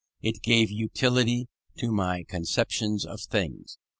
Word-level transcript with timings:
It 0.23 0.41
gave 0.41 0.71
unity 0.71 1.47
to 1.77 1.91
my 1.91 2.23
conceptions 2.27 3.05
of 3.05 3.21
things. 3.21 3.77